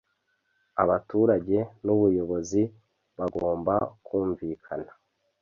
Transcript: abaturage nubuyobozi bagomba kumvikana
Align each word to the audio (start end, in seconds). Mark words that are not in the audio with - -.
abaturage 0.83 1.57
nubuyobozi 1.83 2.61
bagomba 3.17 3.73
kumvikana 4.05 4.91